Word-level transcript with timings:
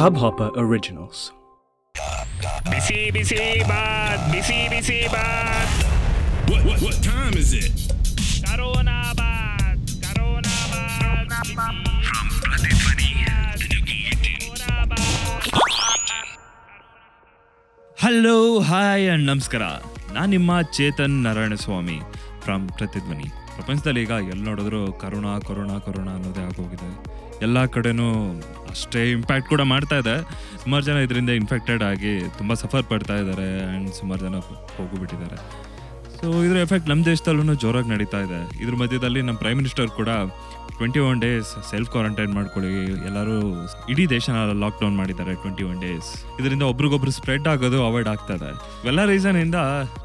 Hubhopper 0.00 0.48
Originals. 0.56 1.18
ಬಿಸಿ 2.70 3.00
ಬಿಸಿ 3.14 3.38
ಬಾತ್ 3.70 4.22
ಬಿಸಿ 4.32 4.58
ಬಿಸಿ 4.72 4.98
ಬಾತ್ 5.14 5.74
What, 6.50 6.62
what, 6.68 6.78
what 6.84 6.96
time 7.06 7.34
is 7.34 7.50
it? 7.60 7.74
Corona 8.44 8.96
Baat 9.20 9.90
corona 10.04 10.56
ಬಾತ್ 10.72 11.44
From 11.50 11.76
Pratidhwani 12.42 13.10
hello 17.98 18.36
hi 18.68 19.06
and 19.12 19.26
ನಮಸ್ಕಾರ 19.30 19.64
ನಾನು 20.12 20.30
ನಿಮ್ಮ 20.30 20.60
ಚೇತನ್ 20.76 21.16
ನಾರಾಯಣ 21.26 21.56
ಸ್ವಾಮಿ 21.64 21.98
ಫ್ರಮ್ 22.46 22.64
ಪ್ರತಿಧ್ವನಿ 22.78 23.28
ಪ್ರಪಂಚದಲ್ಲಿ 23.54 24.00
ಈಗ 24.04 24.14
ಎಲ್ಲಿ 24.32 24.44
ನೋಡಿದ್ರು 24.50 24.80
ಕರೋನಾ 25.02 25.32
ಕೊರೋನಾ 25.48 25.76
ಕೊರೋನಾ 25.86 26.12
ಅನ್ನೋದೇ 26.18 26.42
ಆಗೋಗಿದೆ. 26.48 26.90
ಎಲ್ಲ 27.46 27.58
ಕಡೆನೂ 27.74 28.06
ಅಷ್ಟೇ 28.72 29.00
ಇಂಪ್ಯಾಕ್ಟ್ 29.16 29.48
ಕೂಡ 29.52 29.62
ಮಾಡ್ತಾ 29.72 29.96
ಇದೆ. 30.02 30.14
ಸುಮಾರು 30.62 30.84
ಜನ 30.88 30.96
ಇದರಿಂದ 31.06 31.30
ಇನ್ಫೆಕ್ಟೆಡ್ 31.40 31.82
ಆಗಿ 31.90 32.12
ತುಂಬ 32.38 32.54
ಸಫರ್ 32.62 32.86
ಪಡ್ತಾ 32.92 33.16
ಇದ್ದಾರೆ 33.22 33.48
ಆ್ಯಂಡ್ 33.64 33.90
ಸುಮಾರು 33.98 34.20
ಜನ 34.26 34.38
ಹೋಗಿಬಿಟ್ಟಿದ್ದಾರೆ. 34.76 35.38
ಸೊ 36.18 36.28
ಇದ್ರ 36.46 36.58
ಎಫೆಕ್ಟ್ 36.66 36.88
ನಮ್ಮ 36.90 37.02
ದೇಶದಲ್ಲೂ 37.10 37.54
ಜೋರಾಗಿ 37.64 37.90
ನಡೀತಾ 37.94 38.18
ಇದೆ. 38.26 38.40
ಇದ್ರ 38.62 38.74
ಮಧ್ಯದಲ್ಲಿ 38.82 39.20
ನಮ್ಮ 39.28 39.38
ಪ್ರೈಮ್ 39.42 39.58
ಮಿನಿಸ್ಟರ್ 39.60 39.90
ಕೂಡ 40.00 40.10
twenty 40.78 41.00
one 41.08 41.18
days 41.24 41.50
self 41.70 41.90
quarantine 41.94 42.32
ಮಾಡ್ಕೊಳ್ಳಿ. 42.38 42.72
ಎಲ್ಲರೂ 43.08 43.36
ಇಡೀ 43.92 44.04
ದೇಶನ 44.14 44.36
ಲಾಕ್ಡೌನ್ 44.64 44.96
ಮಾಡಿದ್ದಾರೆ 45.00 45.34
ಟ್ವೆಂಟಿ 45.42 45.64
ಒನ್ 45.70 45.80
ಡೇಸ್ 45.86 46.10
ಇದರಿಂದ 46.40 46.64
ಒಬ್ರಿಗೊಬ್ರು 46.72 47.12
ಸ್ಪ್ರೆಡ್ 47.18 47.48
ಆಗೋದು 47.52 47.80
ಅವಾಯ್ಡ್ 47.88 48.10
ಆಗ್ತಾ 48.14 48.36
ಇದೆ. 48.40 48.50
ಇವೆಲ್ಲ 48.82 49.04
ರೀಸನ್ 49.12 49.38
ಇಂದ 49.46 49.58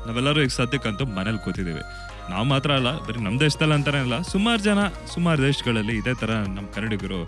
ನಾವೆಲ್ಲರೂ 0.08 0.42
ಈಗ 0.46 0.54
ಸದ್ಯಕ್ಕಂತೂ 0.62 1.06
ಮನೇಲಿ 1.20 1.42
ಕೂತಿದ್ದೀವಿ. 1.46 1.86
ನಾವು 2.30 2.46
ಮಾತ್ರ 2.52 2.70
ಅಲ್ಲ, 2.80 2.90
ಬರೀ 3.08 3.20
ನಮ್ಮ 3.26 3.38
ದೇಶದಲ್ಲಿ 3.46 3.76
ಅಂತಾನೆ 3.78 4.00
ಅಲ್ಲ, 4.06 4.16
ಸುಮಾರು 4.34 4.62
ಜನ 4.68 4.80
ಸುಮಾರು 5.14 5.40
ದೇಶಗಳಲ್ಲಿ 5.50 5.96
ಇದೇ 6.02 6.14
ಥರ 6.22 6.32
ನಮ್ಮ 6.56 6.68
ಕನ್ನಡಿಗರು 6.76 7.20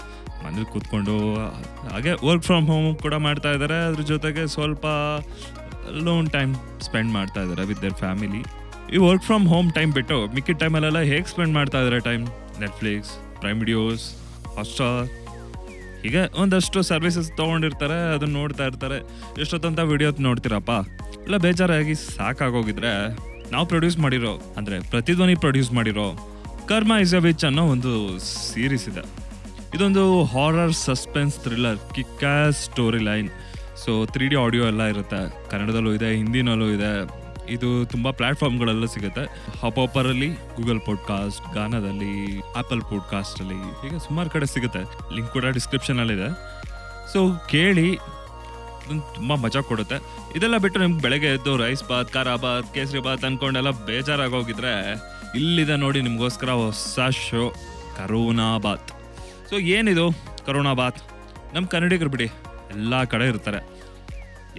ಮನೇಲಿ 0.44 0.68
ಕೂತ್ಕೊಂಡು, 0.74 1.16
ಹಾಗೆ 1.94 2.14
ವರ್ಕ್ 2.28 2.46
ಫ್ರಮ್ 2.50 2.66
ಹೋಮ್ 2.72 2.88
ಕೂಡ 3.06 3.16
ಮಾಡ್ತಾ 3.28 3.52
ಇದ್ದಾರೆ 3.56 3.78
ಅದ್ರ 3.90 4.04
ಜೊತೆಗೆ 4.14 4.44
ಸ್ವಲ್ಪ 4.56 4.86
ಲೋನ್ 6.08 6.28
ಟೈಮ್ 6.38 6.54
ಸ್ಪೆಂಡ್ 6.88 7.12
ಮಾಡ್ತಾ 7.18 7.42
ಇದ್ದಾರೆ 7.46 7.66
ವಿತ್ 7.72 7.82
ದರ್ 7.86 7.98
ಫ್ಯಾಮಿಲಿ 8.04 8.42
ಈ 8.96 9.00
ವರ್ಕ್ 9.08 9.24
ಫ್ರಮ್ 9.30 9.46
ಹೋಮ್ 9.54 9.70
ಟೈಮ್ 9.78 9.92
ಬಿಟ್ಟು 10.00 10.18
ಮಿಕ್ಕಿದ 10.36 10.58
ಟೈಮಲ್ಲೆಲ್ಲ 10.64 11.00
ಹೇಗೆ 11.12 11.28
ಸ್ಪೆಂಡ್ 11.34 11.54
ಮಾಡ್ತಾ 11.60 11.80
ಇದ್ದಾರೆ 11.84 12.00
time 12.10 12.26
Netflix 12.64 13.14
Prime 13.42 13.60
videos 13.64 14.06
Hotstar 14.58 15.08
ಹೀಗೆ 16.04 16.24
ಒಂದಷ್ಟು 16.42 16.80
ಸರ್ವಿಸಸ್ 16.90 17.30
ತೊಗೊಂಡಿರ್ತಾರೆ 17.40 17.98
ಅದನ್ನ 18.16 18.34
ನೋಡ್ತಾ 18.42 18.66
ಇರ್ತಾರೆ. 18.70 18.98
ಎಷ್ಟೊತ್ತಂತ 19.44 19.82
ವಿಡಿಯೋ 19.94 20.10
ನೋಡ್ತೀರಪ್ಪ? 20.28 20.72
ಇಲ್ಲ 21.26 21.38
ಬೇಜಾರಾಗಿ 21.46 21.96
ಸಾಕಾಗೋಗಿದ್ರೆ 22.18 22.92
ನಾವು 23.52 23.66
ಪ್ರೊಡ್ಯೂಸ್ 23.66 23.98
ಮಾಡಿರೋ, 23.98 24.32
ಅಂದರೆ 24.58 24.78
ಪ್ರತಿಧ್ವನಿ 24.90 25.36
ಪ್ರೊಡ್ಯೂಸ್ 25.36 25.72
ಮಾಡಿರೋ 25.72 26.08
ಕರ್ಮ 26.68 26.94
ಇಸ್ 27.02 27.14
ಅ 27.16 27.22
ವಿಚ್ 27.26 27.46
ಅನ್ನೋ 27.46 27.64
ಒಂದು 27.74 27.92
ಸೀರೀಸ್ 28.30 28.86
ಇದೆ. 28.90 29.04
ಇದೊಂದು 29.76 30.04
horror 30.24 30.74
suspense 30.88 31.38
thriller 31.44 31.80
kickass 31.96 32.58
story 32.64 33.02
line 33.04 33.30
so 33.84 33.92
three 34.06 34.26
D 34.28 34.38
audio 34.44 34.64
ಎಲ್ಲ 34.66 34.84
ಇರುತ್ತೆ, 34.84 35.22
ಕನ್ನಡದಲ್ಲೂ 35.52 35.94
ಇದೆ, 35.94 36.10
ಹಿಂದಿನಲ್ಲೂ 36.16 36.68
ಇದೆ. 36.70 36.92
ಇದು 37.56 37.68
ತುಂಬ 37.86 38.08
ಪ್ಲ್ಯಾಟ್ಫಾರ್ಮ್ಗಳಲ್ಲೂ 38.12 38.88
ಸಿಗುತ್ತೆ. 38.88 39.24
ಹಾಪಾಪರಲ್ಲಿ 39.62 40.30
ಗೂಗಲ್ 40.58 40.82
ಪಾಡ್ಕಾಸ್ಟ್ 40.88 41.46
ಗಾನದಲ್ಲಿ 41.56 42.14
ಆಪಲ್ 42.58 42.82
ಪಾಡ್ಕಾಸ್ಟಲ್ಲಿ 42.82 43.60
ಈಗ 43.88 43.98
ಸುಮಾರು 44.08 44.30
ಕಡೆ 44.30 44.46
ಸಿಗುತ್ತೆ. 44.46 44.82
ಲಿಂಕ್ 45.16 45.32
ಕೂಡ 45.34 45.46
ಡಿಸ್ಕ್ರಿಪ್ಷನಲ್ಲಿದೆ 45.46 46.30
ಸೊ 47.14 47.20
ಕೇಳಿ 47.50 47.88
ತುಂಬ 49.16 49.32
ಮಜಾ 49.36 49.62
ಕೊಡುತ್ತೆ. 49.62 49.98
ಇದೆಲ್ಲ 50.38 50.58
ಬಿಟ್ಟು 50.64 50.78
ನಿಮ್ಗೆ 50.84 51.02
ಬೆಳಗ್ಗೆ 51.06 51.30
ಎದ್ದು 51.36 51.52
ರೈಸ್ 51.64 51.84
ಬಾತ್ 51.92 52.10
ಖಾರ 52.16 52.30
ಬಾತ್ 52.46 52.68
ಕೇಸರಿ 52.76 53.02
ಬಾತ್ 53.08 53.24
ಅನ್ಕೊಂಡೆಲ್ಲ 53.30 53.72
ಬೇಜಾರಾಗೋಗಿದ್ರೆ 53.88 54.74
ಇಲ್ಲಿದೆ 55.40 55.76
ನೋಡಿ 55.84 56.00
ನಿಮಗೋಸ್ಕರ 56.08 56.52
ಹೊಸ 56.64 57.08
ಶೋ 57.22 57.46
ಕರೋನಾ 57.98 58.50
ಬಾತ್ 58.66 58.92
ಸೊ 59.50 59.56
ಏನಿದು 59.78 60.06
ಕರೋನಾ 60.48 60.74
ಬಾತ್ 60.82 61.00
ನಮ್ಮ 61.54 61.66
ಕನ್ನಡಿಗರು 61.74 62.12
ಬಿಡಿ, 62.14 62.28
ಎಲ್ಲ 62.76 62.94
ಕಡೆ 63.12 63.26
ಇರ್ತಾರೆ. 63.32 63.60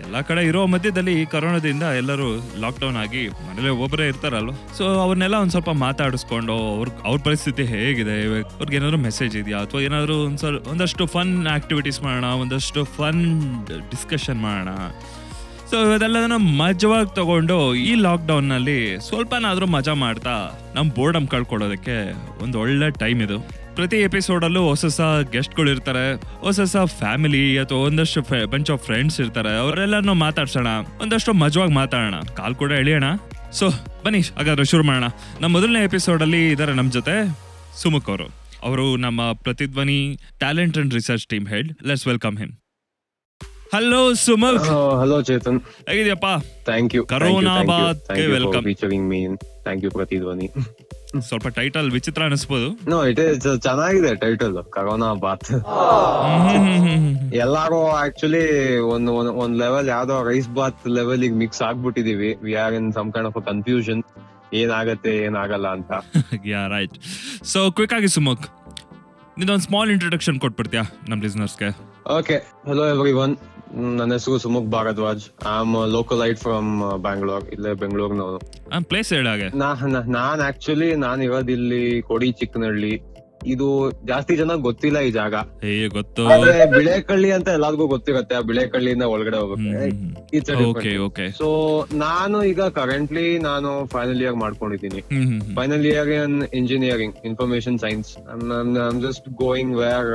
ಎಲ್ಲ 0.03 0.17
ಕಡೆ 0.29 0.43
ಇರೋ 0.49 0.61
ಮಧ್ಯದಲ್ಲಿ 0.73 1.13
ಈ 1.21 1.25
ಕರೋನಾದಿಂದ 1.33 1.85
ಎಲ್ಲರೂ 2.01 2.27
ಲಾಕ್ಡೌನ್ 2.65 2.99
ಆಗಿ 3.03 3.23
ಮನೇಲಿ 3.47 3.73
ಒಬ್ಬರೇ 3.85 4.05
ಇರ್ತಾರಲ್ವ? 4.13 4.53
ಸೊ 4.79 4.85
ಅವ್ರನ್ನೆಲ್ಲ 5.05 5.37
ಒಂದು 5.45 5.55
ಸ್ವಲ್ಪ 5.57 5.73
ಮಾತಾಡಿಸ್ಕೊಂಡು 5.85 6.57
ಅವ್ರ 6.75 6.89
ಅವ್ರ 7.09 7.19
ಪರಿಸ್ಥಿತಿ 7.29 7.65
ಹೇಗಿದೆ? 7.75 8.17
ಅವ್ರಿಗೆ 8.59 8.79
ಏನಾದರೂ 8.81 9.01
ಮೆಸೇಜ್ 9.09 9.37
ಇದೆಯಾ? 9.43 9.61
ಅಥವಾ 9.67 9.81
ಏನಾದರೂ 9.89 10.17
ಒಂದು 10.27 10.41
ಸ್ವಲ್ಪ 10.45 10.69
ಒಂದಷ್ಟು 10.75 11.07
ಫನ್ 11.17 11.33
ಆ್ಯಕ್ಟಿವಿಟೀಸ್ 11.55 12.01
ಮಾಡೋಣ, 12.07 12.29
ಒಂದಷ್ಟು 12.45 12.83
ಫನ್ 12.99 13.25
ಡಿಸ್ಕಷನ್ 13.95 14.41
ಮಾಡೋಣ? 14.49 14.75
ಸೊ 15.71 15.79
ಇದೆಲ್ಲದನ್ನ 15.95 16.37
ಮಜವಾಗಿ 16.61 17.11
ತಗೊಂಡು 17.17 17.57
ಈ 17.75 17.95
ಲಾಕ್ಡೌನ್ನಲ್ಲಿ 18.05 18.77
ಸ್ವಲ್ಪನಾದರೂ 19.07 19.67
ಮಜಾ 19.67 19.95
ಮಾಡ್ತಾ 20.03 20.35
ನಮ್ಮ 20.77 20.87
ಬೋರ್ಡಮ್ 20.99 21.27
ಕಳ್ಕೊಳ್ಳೋದಕ್ಕೆ 21.29 21.97
ಒಂದು 22.45 22.57
ಒಳ್ಳೆ 22.63 22.91
ಟೈಮ್ 23.03 23.23
ಇದು. 23.23 23.39
ಪ್ರತಿ 23.77 23.99
ಎಪಿಸೋಡಲ್ಲೂ 24.07 24.63
ಹೊಸ 24.69 24.83
ಹೊಸ 24.89 25.01
ಗೆಸ್ಟ್ಗಳು 25.33 25.71
ಇರ್ತಾರೆ, 25.71 26.05
ಹೊಸ 26.45 26.59
ಹೊಸ 26.61 26.77
ಫ್ಯಾಮಿಲಿ 27.01 27.43
ಅಥವಾ 27.59 27.79
ಒಂದಷ್ಟು 27.79 28.23
ಬಂಚ್ 28.53 28.71
ಆಫ್ 28.75 28.83
ಫ್ರೆಂಡ್ಸ್ 28.85 29.19
ಇರ್ತಾರೆ 29.21 29.53
ಅವರೆಲ್ಲಾನು 29.59 30.15
ಮಾತಾಡ್ಸೋಣ, 30.25 30.71
ಒಂದಷ್ಟು 31.03 31.33
ಮಜವಾಗಿ 31.33 31.75
ಮಾತಾಡೋಣ. 31.81 32.19
ಕಾಲ್ 32.39 32.57
ಕೂಡ 32.63 32.73
ಎಳಿಯೋಣ. 32.83 33.09
ಸೊ 33.59 33.69
ಬನ್ನಿ, 34.05 34.21
ಹಾಗಾದ್ರೆ 34.39 34.67
ಶುರು 34.73 34.83
ಮಾಡೋಣ. 34.83 35.09
ನಮ್ಮ 35.41 35.53
ಮೊದಲನೇ 35.59 35.83
ಎಪಿಸೋಡಲ್ಲಿ 35.85 36.43
ಇದ್ದಾರೆ 36.51 36.75
ನಮ್ಮ 36.75 36.91
ಜೊತೆ 36.91 37.17
ಸುಮುಖ್ 37.83 38.09
ಅವರು. 38.09 38.29
ಅವರು 38.69 38.97
ನಮ್ಮ 38.97 39.33
Prathidhvani 39.45 40.01
talent 40.39 40.79
and 40.79 40.95
research 40.95 41.27
team 41.35 41.47
head 41.55 41.71
let's 41.89 42.07
welcome 42.07 42.39
him 42.39 42.55
hello 43.73 44.01
Sumukh 44.19 44.67
hello 45.01 45.17
Chetan 45.23 45.59
ಹೇಗಿದ್ಯಪ್ಪ? 45.89 46.29
Thank 46.65 46.93
you 46.95 47.03
corona 47.07 47.55
bath 47.71 47.99
welcome 48.33 48.65
featuring 48.65 49.07
mean 49.09 49.35
thank 49.65 49.83
you 49.85 49.91
Prathidhvani. 49.91 50.47
ಸ್ವಲ್ಪ 51.21 51.49
ಟೈಟಲ್ 51.49 51.89
ವಿಚಿತ್ರ 51.91 52.23
ಅನಿಸ್ಬೋದು. 52.23 52.69
ನೋ 52.89 52.99
ಇಟ್ 53.05 53.21
ಇಸ್ 53.21 53.47
ಚೆನ್ನಾಗಿದೆ 53.63 54.11
ಟೈಟಲ್ 54.17 54.57
ಕರೋನಾ 54.71 55.11
ಬಾತ್. 55.25 55.49
ಎಲ್ಲಾರು 57.39 57.79
ಆಕ್ಚುಲಿ 57.97 58.43
ಒಂದ್ 58.89 59.11
ಒಂದ್- 59.37 59.59
ಲೆವೆಲ್ 59.61 59.89
ಯಾವ್ದೋ 59.89 60.17
rice 60.23 60.49
Baat 60.51 60.89
level 60.91 61.25
ಈಗ 61.25 61.35
mix 61.35 61.63
ಆಗ್ಬಿಟ್ಟಿದೀವಿ. 61.63 62.31
We 62.43 62.55
are 62.57 62.75
in 62.75 62.93
some 62.93 63.11
kind 63.13 63.31
of 63.31 63.39
confusion 63.47 64.03
ಏನಾಗತ್ತೆ 64.55 65.13
ಏನಾಗಲ್ಲ 65.25 65.69
ಅಂತ. 65.73 65.93
ಯಾ 66.47 66.67
ರೈಟ್ 66.69 66.97
ಸೊ 67.45 67.71
ಕ್ವಿಕ್ 67.71 67.93
ಆಗಿ 67.93 68.09
ಸುಮಕ್ 68.09 68.47
ಒಂದ್ 69.47 69.63
ಸ್ಮಾಲ್ 69.63 69.91
ಇಂಟ್ರೊಡಕ್ಷನ್ 69.91 70.39
ಕೊಟ್ಬಿಡ್ತೀಯಾ 70.41 70.83
ನಮ್ಮ 71.09 71.21
ಲಿಸ್ನರ್ಸ್ಗೆ 71.23 71.69
ಓಕೆ 72.15 72.37
ಹಲೋ 72.69 72.85
ಎವ್ರಿ 72.89 73.13
ಒನ್ 73.17 73.33
ನನ್ನ 73.77 74.11
ಹೆಸರು 74.13 74.39
Sumukh 74.39 74.69
Bharadwaj. 74.75 75.25
I 75.47 75.53
am 75.61 75.75
localite 76.29 76.39
from 76.39 76.71
Bangalore 77.07 77.45
ಇಲ್ಲೇ 77.55 77.73
ಬೆಂಗಳೂರಿನವನು 77.75 78.41
ಪ್ಲೇಸ್ 78.91 79.13
ಹೇಳಾಗೆ 79.13 79.49
ನಾನ್ 80.17 80.43
ಆಕ್ಚುಲಿ 80.49 80.91
ನಾನ್ 80.97 81.23
ಇರೋದಿಲ್ಲಿ 81.23 82.03
ಕೊಡಿ 82.11 82.33
ಚಿಕ್ಕನಹಳ್ಳಿ 82.33 82.95
ಇದು 83.45 83.91
ಜಾಸ್ತಿ 84.05 84.37
ಜನ 84.37 84.55
ಗೊತ್ತಿಲ್ಲ 84.55 84.99
ಈ 85.09 85.11
ಜಾಗ. 85.11 85.35
ಗೊತ್ತು. 85.97 86.23
ಬಿಳೆಕಳ್ಳಿ 86.77 87.31
ಅಂತ 87.37 87.49
ಎಲ್ಲಾರ್ಗೂ 87.49 87.87
ಗೊತ್ತಿರತ್ತೆ 87.87 88.35
ಆ 88.35 88.41
ಬಿಳೆಕಳ್ಳಿಯಿಂದ 88.41 89.03
ಒಳಗಡೆ 89.03 89.39
ಹೋಗುತ್ತೆ. 89.43 89.75
ಓಕೆ 91.09 91.27
ಸೊ 91.41 91.49
ನಾನು 91.93 92.45
ಈಗ 92.45 92.63
ಕರೆಂಟ್ಲಿ 92.81 93.39
ನಾನು 93.39 93.87
ಫೈನಲ್ 93.87 94.21
ಇಯರ್ 94.25 94.35
ಮಾಡ್ಕೊಂಡಿದ್ದೀನಿ. 94.35 95.03
Final 95.59 95.87
year 95.87 96.09
in 96.09 96.43
engineering 96.53 97.15
information 97.25 97.79
science 97.79 98.11
just 99.07 99.29
going 99.45 99.77
where 99.77 100.11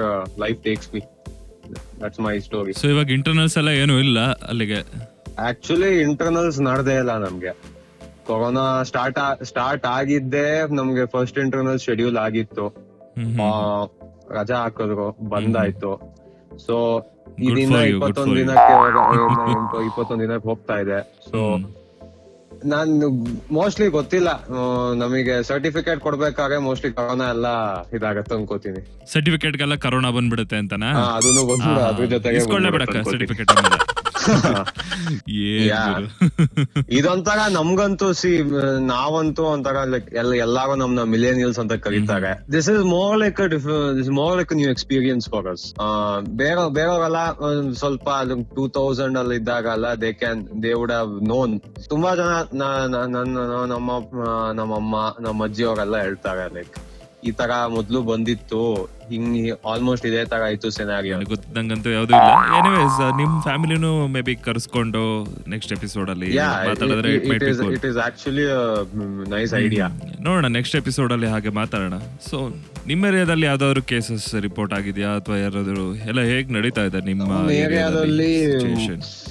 life 0.46 0.62
takes 0.64 0.94
me 0.96 1.02
that's 1.74 2.20
my 2.20 2.40
story 2.40 2.74
so 2.74 2.88
ಇವಾಗ 2.88 3.12
ಇಂಟರ್ನಲ್ಸ್ 3.12 3.58
ಎಲ್ಲ 3.58 3.70
ಏನು 3.70 4.00
ಇಲ್ಲ 4.00 4.20
ಅಲ್ಲಿಗೆ? 4.32 4.80
ಆಕ್ಚುಲಿ 5.40 6.02
ಇಂಟರ್ನಲ್ಸ್ 6.02 6.62
ನಡೆದೇ 6.62 6.94
ಇಲ್ಲ 6.94 7.18
ನಮ್ಗೆ. 7.18 7.58
ಕೊರೋನಾ 8.26 8.84
ಸ್ಟಾರ್ಟ್ 8.84 9.20
ಸ್ಟಾರ್ಟ್ 9.44 9.86
ಆಗಿದ್ದೇ 9.86 10.74
ನಮ್ಗೆ 10.74 11.06
ಫಸ್ಟ್ 11.06 11.40
ಇಂಟರ್ನಲ್ 11.40 11.80
ಶೆಡ್ಯೂಲ್ 11.80 12.18
ಆಗಿತ್ತು. 12.18 12.68
ಆ. 13.44 13.86
ರಜಾ 14.30 14.56
ಹಾಕಿದ್ರು 14.56 15.30
ಬಂದಾಯ್ತು. 15.30 16.14
ಸೊ 16.58 17.00
Good 17.38 17.46
ಇದನ್ನ 17.46 17.62
for 17.62 17.82
you, 17.82 17.84
good 17.84 17.94
ಇಪ್ಪತ್ತೊಂದ್ 17.94 18.30
for 18.30 18.40
you. 18.40 18.48
ದಿನಕ್ಕೆ 18.48 19.86
ಇಪ್ಪತ್ತೊಂದ್ 19.86 20.24
ದಿನಕ್ಕೆ 20.24 20.50
ಹೋಗ್ತಾ 20.50 20.74
ಇದೆ. 20.78 21.22
So 21.32 21.54
hmm. 21.54 21.83
ನಾನು 22.66 23.08
ಮೋಸ್ಟ್ಲಿ 23.52 23.88
ಗೊತ್ತಿಲ್ಲ 23.90 24.30
ನಮಗೆ 24.94 25.44
ಸರ್ಟಿಫಿಕೇಟ್ 25.44 26.00
ಕೊಡ್ಬೇಕಾದ್ರೆ 26.00 26.58
ಮೋಸ್ಟ್ಲಿ 26.58 26.94
ಕರೋನಾ 26.94 27.30
ಎಲ್ಲ 27.30 27.48
ಇದಾಗತ್ತೆ 27.94 28.36
ಅನ್ಕೋತೀನಿ 28.36 28.82
ಸರ್ಟಿಫಿಕೇಟ್ಗೆಲ್ಲ 29.06 29.76
ಕರೋನಾ 29.76 30.10
ಬಂದ್ಬಿಡುತ್ತೆ 30.10 30.58
ಅಂತನಾ 30.58 30.90
ಅದನ್ನು 31.16 31.44
ಗೊತ್ತಿಲ್ಲ 31.46 31.80
ಅದ್ರ 31.84 32.06
ಜೊತೆಗೆ. 32.06 32.40
ಸರ್ಟಿಫಿಕೇಟ್. 33.04 33.52
ಇದೊಂಥರ 36.98 37.40
ನಮ್ಗಂತೂ 37.52 38.08
ಸಿ 38.14 38.32
ನಾವಂತೂ 38.86 39.44
ಒಂಥರ 39.44 39.84
ಲೈಕ್ 39.84 40.08
ಎಲ್ಲ 40.14 40.34
ಎಲ್ಲಾರು 40.36 40.76
ನಮ್ನ 40.76 41.04
ಮಿಲೇನಿಯಲ್ಸ್ 41.04 41.60
ಅಂತ 41.60 41.74
ಕರೀತಾರೆ. 41.86 42.32
This 42.52 42.70
is 42.70 42.84
more 42.86 43.16
like 43.20 43.40
this 43.98 44.10
more 44.10 44.38
like 44.38 44.54
new 44.54 44.70
experience 44.70 45.28
for 45.30 45.48
us 45.48 45.66
ಬೇರೆ 46.36 46.70
ಬೇರೆಯವರೆಲ್ಲ 46.70 47.18
ಸ್ವಲ್ಪ 47.74 48.10
ಟೂ 48.56 48.68
ತೌಸಂಡ್ 48.68 49.18
ಅಲ್ಲಿ 49.18 49.36
ಇದ್ದಾಗಲ್ಲ 49.36 49.86
they 50.02 50.12
can 50.14 50.42
they 50.64 50.74
would 50.74 50.92
have 50.92 51.12
known 51.28 51.54
ತುಂಬಾ 51.90 52.16
ಜನ 52.16 52.32
ನನ್ನ 52.54 53.38
ನಮ್ಮ 53.66 53.92
ನಮ್ಮಮ್ಮ 54.54 54.96
ನಮ್ಮ 55.20 55.44
ಅಜ್ಜಿ 55.44 55.64
ಅವರೆಲ್ಲ 55.64 55.98
ಹೇಳ್ತಾರೆ 55.98 56.56
ಲೈಕ್ 56.56 56.76
ಈ 57.24 57.32
ತರ 57.32 57.52
ಮೊದ್ಲು 57.68 58.02
ಬಂದಿತ್ತು. 58.02 58.62
ಹಿಂಗ್ 59.10 59.38
ಆಲ್ಮೋಸ್ಟ್ 59.68 60.06
ಇದೇ 60.06 60.22
ತರ 60.26 60.42
ಆಯ್ತು 60.44 60.70
ಸೆನಾರಿಯೋ 60.72 61.18
ಗೊತ್ತಂಗಂತೂ 61.30 61.90
ಯಾವ್ದು 61.90 62.14
ಇಲ್ಲ. 62.14 62.30
ಎನಿವೇಸ್ 62.60 63.00
ನಿಮ್ 63.18 63.34
ಫ್ಯಾಮಿಲಿನೂ 63.44 64.08
ಮೇ 64.08 64.22
ಬಿ 64.22 64.36
ಕರ್ಸ್ಕೊಂಡು 64.46 65.04
ನೆಕ್ಸ್ಟ್ 65.50 65.74
ಎಪಿಸೋಡ್ 65.74 66.10
ಅಲ್ಲಿ 66.10 66.30
ಮಾತಾಡಿದ್ರೆ 66.68 67.12
it 67.72 67.86
is 67.86 68.00
actually 68.06 68.46
nice 69.30 69.54
idea 69.56 69.88
ನೋಡೋಣ 70.22 70.48
ನೆಕ್ಸ್ಟ್ 70.52 70.76
ಎಪಿಸೋಡ್ 70.76 71.14
ಅಲ್ಲಿ 71.14 71.28
ಹಾಗೆ 71.28 71.50
ಮಾತಾಡೋಣ. 71.54 71.96
ಸೊ 72.30 72.38
ನಿಮ್ಮ 72.88 73.06
ಏರಿಯಾದಲ್ಲಿ 73.06 73.46
ಯಾವ್ದಾದ್ರು 73.46 73.82
ಕೇಸಸ್ 73.84 74.28
ರಿಪೋರ್ಟ್ 74.42 74.74
ಆಗಿದೆಯಾ? 74.74 75.12
ಅಥವಾ 75.16 75.38
ಯಾರಾದ್ರು 75.38 75.86
ಎಲ್ಲ 76.06 76.22
ಹೇಗ್ 76.24 76.52
ನಡೀತಾ 76.54 76.82
ಇದೆ 76.82 77.02
ನಿಮ್ಮ 77.06 77.40
ಏರಿಯಾದಲ್ಲಿ? 77.60 78.32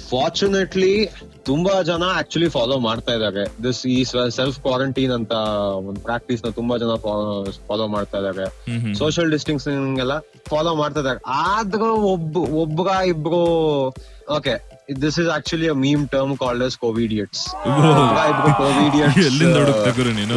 ಫಾರ್ಚುನೇಟ್ಲಿ 0.09 0.93
ತುಂಬಾ 1.45 1.81
ಜನ 1.81 2.03
ಆಕ್ಚುಲಿ 2.15 2.49
ಫಾಲೋ 2.49 2.79
ಮಾಡ್ತಾ 2.79 3.13
ಇದಾರೆ 3.13 3.43
ದಿಸ್ 3.63 3.79
ಈ 3.87 3.97
ಸೆಲ್ಫ್ 4.35 4.59
ಕ್ವಾರಂಟೈನ್ 4.59 5.11
ಅಂತ 5.11 5.33
ಒಂದು 5.81 5.99
ಪ್ರಾಕ್ಟೀಸ್ನ 6.01 6.49
ತುಂಬಾ 6.51 6.77
ಜನ 6.77 6.93
ಫಾಲೋ 7.67 7.87
ಮಾಡ್ತಾ 7.87 8.17
ಇದಾರೆ 8.17 8.45
ಸೋಷಿಯಲ್ 8.95 9.27
ಹ್ಮ್. 9.27 9.35
ಡಿಸ್ಟೆನ್ಸಿಂಗ್ 9.63 9.99
ಎಲ್ಲ 10.03 10.13
ಫಾಲೋ 10.49 10.71
ಮಾಡ್ತಾ 10.75 11.01
ಇದಾರೆ 11.03 11.19
ಆದ್ರೂ 11.47 11.89
ಒಬ್ಬ 12.13 12.37
ಒಬ್ರ 12.61 12.87
ಇಬ್ರು 13.11 13.41
okay 14.37 14.53
this 15.03 15.17
is 15.21 15.29
actually 15.35 15.67
a 15.69 15.75
meme 15.85 16.03
term 16.13 16.33
called 16.37 16.63
as 16.67 16.77
covidiots 16.83 17.43
ಇಬ್ರು 17.67 17.91
ಕೋವಿಡಿಯಟ್ಸ್? 18.61 19.27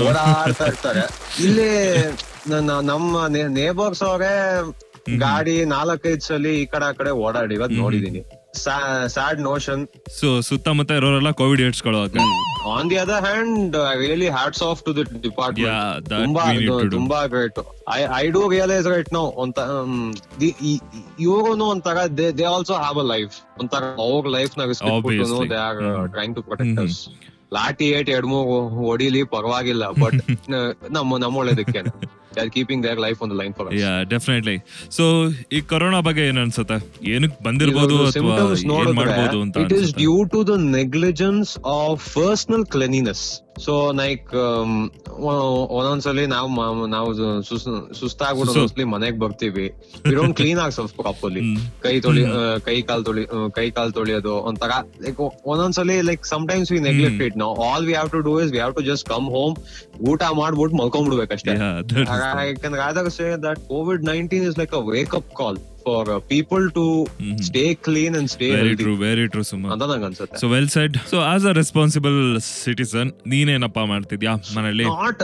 ಓಡಾಡ್ತಾ 0.08 0.66
ಇರ್ತಾರೆ. 0.70 1.04
ಇಲ್ಲಿ 1.46 1.70
ನಮ್ಮ 2.90 3.26
ನೇಬರ್ಸ್ 3.60 4.02
ಅವರೇ 4.02 4.32
ಗಾಡಿ 5.24 5.56
ನಾಲ್ಕೈದು 5.74 6.24
ಸಲ 6.28 6.46
ಈ 6.60 6.64
ಕಡೆ 6.72 6.84
ಆ 6.84 6.92
ಕಡೆ 7.00 7.10
ಇವತ್ತು 7.58 7.76
ನೋಡಿದೀನಿ. 7.84 8.20
ಸ್ಯಾಡ್ 8.56 9.40
ನೋಷನ್ 9.42 9.82
ಸೊ 10.16 10.28
ಸುತ್ತಮುತ್ತ 10.48 10.98
ಇರೋರೆಲ್ಲ 10.98 11.30
covid 11.40 11.62
ಏಡ್ಸ್ಕೊಳ್ಳೋಕೆ 11.62 12.22
on 12.72 12.88
the 12.90 12.98
other 13.02 13.22
hand 13.26 13.76
really 14.00 14.28
hats 14.28 14.62
off 14.62 14.80
to 14.86 14.92
the 14.96 15.04
department 15.20 16.08
that 16.08 16.20
ತುಂಬಾ 16.20 16.42
we 16.44 16.54
need 16.54 16.68
ಅದು 16.68 16.78
to 16.78 16.86
do. 16.86 16.94
ತುಂಬಾ 16.96 17.20
great 17.26 17.60
I 17.90 18.00
I 18.18 18.24
do 18.30 18.42
realise 18.48 18.86
right 18.86 19.10
no 19.12 19.24
ಒಂತ 19.36 19.58
ಇವ್ರುನು 21.26 21.66
ಒಂಥರ 21.66 21.98
they 22.18 22.26
they 22.32 22.46
also 22.46 22.74
have 22.76 22.98
a 22.98 23.06
life 23.12 23.36
ಒಂಥರ 23.60 23.84
ಅವ್ರ 24.06 24.32
ಲೈಫ್ 24.36 24.52
ನ 24.58 24.64
respect. 24.64 25.48
They 25.50 25.60
are. 25.66 25.80
Trying 26.08 26.36
to 26.36 26.42
protect 26.42 26.80
us 26.84 26.98
lathi 27.52 27.86
eight 27.90 28.08
ಎರಡ್ 28.10 28.26
ಮೂರು 28.26 28.54
ಹೊಡಿಲಿ 28.78 29.22
ಪರವಾಗಿಲ್ಲ 29.34 29.84
ಬಟ್ 30.02 30.20
ನಮ್ಮ 30.90 31.10
ಕೀಪಿಂಗ್ 32.50 32.84
ದೇರ್ 32.84 33.00
ಲೈಫ್ 33.00 33.22
ಒಂದು 33.22 33.34
the 33.34 33.38
line 33.38 33.54
for 33.54 33.70
yeah 33.74 34.02
definitely 34.04 34.56
so 34.90 35.04
ಈ 35.52 35.60
ಕೊರೋನಾ 35.64 36.00
ಬಗ್ಗೆ 36.00 36.26
ಏನ್ 36.26 36.38
ಅನ್ಸುತ್ತೆ? 36.38 36.78
ಏನಕ್ 37.08 37.42
ಬಂದಿರ್ಬೋದು 37.42 37.96
ಅಥವಾ 38.02 38.12
symptoms 38.36 38.62
ಏನ್ 38.80 38.94
ಮಾಡ್ಬೋದು 38.94 39.40
ಅಂತ 39.40 39.56
ಇಟ್ 39.56 39.72
ಇಸ್ 39.72 39.82
ಅನ್ಸುತ್ತೆ? 39.82 40.04
due 40.04 40.20
to 40.26 40.44
the 40.44 40.58
negligence 40.72 41.50
of 41.76 41.96
personal 42.14 42.64
cleanliness. 42.66 43.22
So 43.60 43.74
like 43.92 44.26
ಒಂದೊಂದ್ಸಲಿ 45.74 46.26
ನಾವು 46.26 46.48
ಮ- 46.48 46.86
ನಾವು 46.86 47.10
ಸುಸ್ತಾಗ್ಬಿಟ್ಟು 47.14 48.44
ಸುಸ್ತು. 48.44 48.60
ಮೋಸ್ಟ್ಲಿ 48.60 48.84
ಮನೆಗ್ 48.84 49.18
ಬರ್ತೀವಿ. 49.18 49.66
ಡೋಂಟ್ 50.10 50.36
ಕ್ಲೀನ್ 50.36 50.58
ಆಗಿ 50.58 50.96
ಪ್ರಾಪರ್ಲಿ 50.96 51.40
ಹ್ಮ್. 51.40 51.56
ಕೈ 51.80 52.00
ತೊಳಿ 52.00 52.24
ಆ, 52.30 52.58
ಕೈ 52.58 52.82
ಕಾಲ್ 52.82 53.04
ತೊಳಿ 53.04 53.24
ಆ, 53.26 53.48
ಕೈ 53.48 53.70
ಕಾಲ್ 53.70 53.92
ತೊಳಿಯೋದು 53.92 54.34
ಒಂಥರ 54.42 54.70
like 55.02 55.20
ಒಂದೊಂದ್ಸಲಿ 55.46 56.00
like 56.00 56.26
sometimes 56.26 56.72
we 56.72 56.80
neglect 56.80 57.22
it 57.22 57.36
ನಾವು 57.36 57.62
all 57.62 57.86
we 57.86 57.92
have 57.92 58.10
to 58.10 58.20
do 58.20 58.40
is 58.40 58.52
we 58.52 58.58
have 58.58 58.74
to 58.74 58.80
just 58.82 59.08
come 59.08 59.26
home 59.30 59.54
ಊಟ 60.08 60.22
ಮಾಡ್ಬಿಟ್ಟು 60.32 60.76
ಮಲ್ಕೊಂಡ್ಬಿಡ್ಬೇಕಷ್ಟೇ. 60.76 61.54
Yeah, 61.56 61.82
that 61.84 62.00
is- 62.02 62.08
I 62.34 62.54
can 62.54 62.72
rather 62.72 63.08
say 63.10 63.36
that 63.36 63.58
COVID 63.68 64.02
19 64.02 64.42
is 64.42 64.56
like 64.58 64.72
a 64.72 64.80
wake 64.80 65.14
up 65.14 65.32
call 65.34 65.56
for 65.86 66.04
people 66.32 66.64
to 66.78 66.86
stay 67.48 67.64
clean 67.86 67.94
and 67.94 67.94
clean 67.96 68.14
and 68.20 68.28
stay 68.34 68.48
very 68.54 68.68
healthy. 68.68 68.82
True 68.82 68.92
very 69.04 69.24
true 69.32 69.42
ಸುಮ್ಮ 69.50 69.66
ಅಂತ 69.74 69.84
ನಂಗೆ 69.90 70.06
ಅನ್ಸುತ್ತೆ. 70.08 70.38
So 70.42 70.46
well 70.54 70.68
said 70.74 70.96
so 71.10 71.16
as 71.32 71.44
a 71.50 71.52
responsible 71.60 72.18
citizen 72.64 73.10
ನೀನೇನಪ್ಪ 73.32 73.78
ಮಾಡ್ತಿದ್ಯಾ 73.92 74.32
ಮನೇಲಿ 74.56 74.86
not 75.00 75.22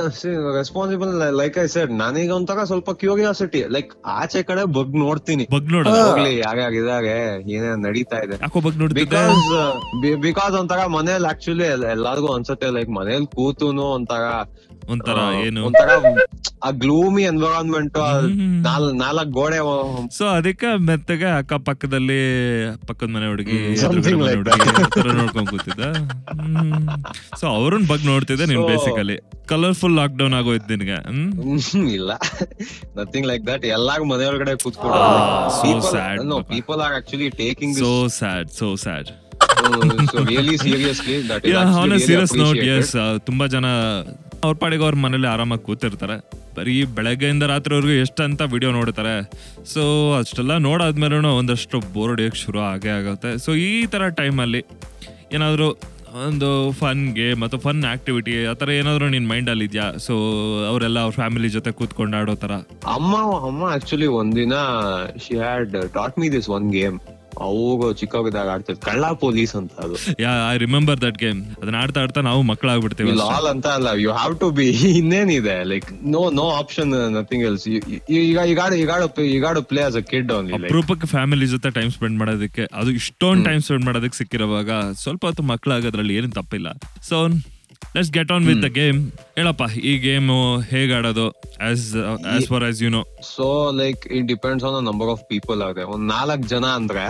responsible 0.58 1.12
like 1.40 1.56
I 1.64 1.66
said 1.74 1.92
ನನಗೆ 2.04 2.32
ಒಂಥರ 2.38 2.64
ಸ್ವಲ್ಪ 2.70 2.90
curiosity 3.02 3.62
like 3.76 3.92
ಆಚೆ 4.20 4.42
ಕಡೆ 4.50 4.64
ಬಗ್ 4.78 4.96
ನೋಡ್ತೀನಿ. 5.04 5.46
ಬಗ್ 5.56 5.70
ನೋಡ 5.76 5.86
ಹೋಗ್ಲಿ 5.98 6.34
ಇದಾಗೆ 6.80 7.16
ಏನೇನ್ 7.56 7.82
ನಡೀತಾ 7.88 8.20
ಇದೆ. 8.26 8.38
ಯಾಕೋ 8.44 8.60
ಬಗ್ 8.66 8.78
ನೋಡ್ತಿದ್ದೆ? 8.82 9.04
ಬಿಕಾಸ್ 9.04 10.20
ಬಿಕಾಸ್ 10.28 10.56
ಒಂಥರ 10.62 10.80
ಮನೇಲಿ 10.98 11.28
ಆಕ್ಚುಲಿ 11.32 11.66
ಎಲ್ಲಾರ್ಗು 11.96 12.30
ಅನ್ಸುತ್ತೆ 12.38 12.70
ಲೈಕ್ 12.78 12.92
ಮನೇಲಿ 13.00 13.28
ಕೂತುನು 13.38 13.86
ಒಂಥರ 13.98 14.24
ಒಂಥರ 14.92 15.18
ಏನು? 15.46 15.60
ಒಂಥರ 15.66 15.90
ಆ 16.66 16.70
ಗ್ಲೂಮಿ 16.84 17.22
ಎನ್ವಿರಾನ್ಮೆಂಟ್. 17.30 17.98
ನಾಲ್ಕ್ 19.02 19.30
ಗೋಡೆ 19.38 19.58
ಸೊ 20.16 20.24
ಅದಕ್ಕೆ 20.52 20.70
ಮೆತ್ತಗೆ? 20.86 21.28
ಅಕ್ಕ 21.40 21.52
ಪಕ್ಕದಲ್ಲಿ 21.66 22.18
ಪಕ್ಕದ 22.88 23.08
ಮನೆ 23.14 23.26
ಹುಡುಗಿ 23.32 23.58
ನೋಡ್ಕೊಂಡ್ 25.18 25.48
ಕೂತಿದ್ದ? 25.52 25.82
ಸೊ 27.40 27.44
ಅವ್ರನ್ 27.58 27.84
ಬಗ್ 27.90 28.04
ನೋಡ್ತಿದ್ದೆ 28.10 28.46
ನೀನ್ 28.50 28.64
ಬೇಸಿಕಲಿ 28.70 29.16
ಕಲರ್ಫುಲ್ 29.52 29.94
ಲಾಕ್ 30.00 30.14
ಡೌನ್ 30.20 30.34
ಆಗೋಯ್ತು 30.40 30.68
ನಿನ್ಗೆ 30.72 30.98
ಇಲ್ಲ. 31.98 32.12
ನಥಿಂಗ್ 32.98 33.26
ಲೈಕ್ 33.30 33.44
ದಟ್ 33.50 33.64
ಎಲ್ಲಾರು 33.76 34.04
ಮನೆ 34.12 34.54
ಕೂತ್ಕೊಂಡು 34.64 35.00
ನೋ 36.32 36.36
ಪಾಪ. 36.36 36.48
People 36.54 36.82
are 36.86 36.96
actually 36.98 37.30
taking 37.42 37.74
so 37.84 37.92
sad 38.18 38.50
so 38.60 38.68
sad 38.84 39.10
serious 42.08 42.36
note 42.44 42.62
yes 42.76 42.94
ತುಂಬಾ 43.30 43.46
ಜನ 43.56 43.66
ಅವ್ರ 44.44 44.54
ಪಾಡಿಗೆ 44.62 44.84
ಅವ್ರ 44.86 44.96
ಮನೇಲಿ 45.06 45.28
ಆರಾಮಾಗಿ 45.34 45.64
ಕೂತಿರ್ತಾರೆ. 45.70 46.16
ಬರೀ 46.56 46.74
ಬೆಳಗ್ಗೆಯಿಂದ 46.96 47.44
ರಾತ್ರಿವರೆಗೂ 47.52 47.94
ಎಷ್ಟಂತ 48.04 48.42
ವಿಡಿಯೋ 48.54 48.70
ನೋಡ್ತಾರೆ. 48.78 49.14
ಸೊ 49.74 49.82
ಅಷ್ಟೆಲ್ಲ 50.20 50.56
ನೋಡಾದ್ಮೇಲೂ 50.68 51.30
ಒಂದಷ್ಟು 51.40 51.78
ಬೋರ್ 51.94 52.12
ಹೊಡಿಯೋಕ್ಕೆ 52.12 52.40
ಶುರು 52.44 52.60
ಆಗೇ 52.72 52.92
ಆಗುತ್ತೆ. 52.98 53.32
ಸೊ 53.44 53.52
ಈ 53.70 53.72
ಥರ 53.94 54.08
ಟೈಮಲ್ಲಿ 54.20 54.62
ಏನಾದರೂ 55.36 55.68
ಒಂದು 56.26 56.48
ಫನ್ 56.80 57.02
ಗೇಮ್ 57.18 57.42
ಅಥವಾ 57.44 57.60
ಫನ್ 57.66 57.78
ಆಕ್ಟಿವಿಟಿ 57.92 58.32
ಆ 58.50 58.52
ಥರ 58.60 58.70
ಏನಾದರೂ 58.80 59.06
ನಿನ್ನ 59.14 59.26
ಮೈಂಡಲ್ಲಿ 59.30 59.64
ಇದೆಯಾ? 59.68 59.86
ಸೊ 60.06 60.14
ಅವರೆಲ್ಲ 60.70 60.98
ಅವ್ರ 61.06 61.14
ಫ್ಯಾಮಿಲಿ 61.20 61.48
ಜೊತೆ 61.54 61.70
ಕೂತ್ಕೊಂಡು 61.78 62.16
ಆಡೋ 62.18 62.34
ಥರ 62.42 62.52
ಅಮ್ಮ 62.96 63.12
ಅಮ್ಮ 63.50 63.62
ಆಕ್ಚುಲಿ 63.76 64.08
ಒಂದಿನ 64.20 64.56
she 65.24 65.34
had 65.44 65.76
taught 65.96 66.18
me 66.22 66.28
this 66.36 66.48
one 66.56 66.68
game 66.78 66.98
ಅವಾಗ 67.42 67.90
ಚಿಕ್ಕವಿದಾಗ 68.00 68.48
ಆಡ್ತಿದ್ 68.54 68.80
ಕಳ್ಳ 68.80 69.04
ಪೊಲೀಸ್ 69.20 69.54
ಅಂತ 69.56 69.72
ಅದು. 69.84 69.96
Yeah 70.22 70.32
I 70.48 70.56
remember 70.58 70.98
that 71.02 71.18
game. 71.18 71.40
ಅದನ್ನ 71.58 71.76
ಆಡ್ತಾ 71.82 72.00
ಆಡ್ತಾ 72.02 72.20
ನಾವು 72.22 72.40
ಮಕ್ಕಳಾಗ್ಬಿಡ್ತೀವಿ 72.50 73.14
ಲಾಲ್ 73.20 73.48
ಅಂತ 73.52 73.66
ಅಲ್ಲ 73.76 73.88
ಯು 74.02 74.10
ಹ್ಯಾವ್ 74.12 74.34
ಟು 74.40 74.48
ಬಿ 74.52 74.66
ಇನ್ನೇನಿದೆ 74.92 75.56
like 75.70 75.88
no 76.14 76.22
no 76.38 76.46
option 76.58 76.92
nothing 77.16 77.44
else 77.44 77.66
ಈಗ 77.70 77.80
ಈಗಾಡು 78.50 78.76
ಈಗಾಡು 78.76 79.06
ಈಗಾಡು 79.32 79.62
play 79.70 79.82
as 79.82 79.96
a 79.96 80.04
kid 80.10 80.32
only 80.32 80.54
ಅಪರೂಪಕ್ಕೆ 80.60 81.08
ಫ್ಯಾಮಿಲಿ 81.12 81.48
ಜೊತೆ 81.52 81.70
ಟೈಮ್ 81.78 81.92
ಸ್ಪೆಂಡ್ 81.92 82.18
ಮಾಡೋದಕ್ಕೆ 82.18 82.66
ಅದು 82.74 82.92
ಇಷ್ಟೊಂದು 83.00 83.44
ಟೈಮ್ 83.44 83.62
ಸ್ಪೆಂಡ್ 83.62 83.84
ಮಾಡೋದಕ್ಕೆ 83.84 84.18
ಸಿಕ್ಕಿರುವಾಗ 84.18 84.70
ಸ್ವಲ್ಪ 85.02 85.24
ಹೊತ್ತು 85.28 85.44
ಮಕ್ಕಳಾಗೋದ್ರಲ್ಲಿ 85.52 86.14
ಏನು 86.14 86.30
ತಪ್ಪಿಲ್ಲ. 86.32 86.68
So 87.02 87.16
let's 87.96 88.12
get 88.18 88.30
on 88.32 88.44
with 88.50 88.62
the 88.64 88.68
game 88.80 88.98
ಹೇಳಪ್ಪ 89.38 89.64
ಈ 89.90 89.92
ಗೇಮ್ 89.98 90.28
ಹೇಗ್ 90.70 90.92
ಆಡೋದು? 90.98 91.26
As 91.68 91.84
as 92.34 92.46
for 92.52 92.64
us 92.68 92.78
you 92.82 92.90
know 92.90 93.02
so 93.34 93.46
like 93.80 94.02
it 94.18 94.26
depends 94.26 94.64
on 94.68 94.78
number 94.90 95.10
of 95.14 95.24
people 95.32 95.60
ಆದ್ರೆ 95.62 95.84
ಒಂದ್ 95.94 96.06
ನಾಲ್ಕ್ 96.08 96.46
ಜನ 96.54 96.66
ಅಂದ್ರೆ 96.80 97.04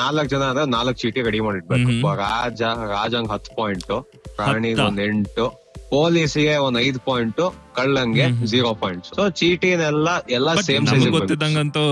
ನಾಲ್ಕ್ 0.00 0.30
ಜನ 0.34 0.42
ಅಂದ್ರೆ 0.50 0.64
ನಾಲ್ಕ್ 0.76 0.98
ಚೀಟಿ 1.02 1.22
ರೆಡಿ 1.28 1.40
ಮಾಡಿಡ್ಬೇಕು. 1.40 1.90
ರಾಜ 2.24 2.62
ರಾಜಂಗ್ 2.96 3.30
ಹತ್ತು 3.34 3.52
ಪಾಯಿಂಟ್ 3.60 3.92
ಪ್ರಾಣಿಗೆ? 4.38 4.80
ಒಂದ್ 4.88 5.02
ಎಂಟು. 5.08 5.46
ಪೊಲೀಸಿಗೆ 5.90 6.54
ಒಂದ್ 6.64 6.78
ಐದು 6.86 7.00
ಪಾಯಿಂಟ್ 7.08 7.40
ಕಳ್ಳಂಗೆ 7.76 8.26
ಜೀರೋ 8.52 8.70
ಪಾಯಿಂಟ್ 8.82 9.06
ಸೊ 9.16 9.24
ಚೀಟಿನೆಲ್ಲ 9.40 10.08
ಎಲ್ಲ 10.36 10.54
ಸೇಮ್ 10.68 10.86
ಸೈಜ್ 10.90 11.06
ಗೊತ್ತಿದ್ದಂಗಂತೂ 11.16 11.82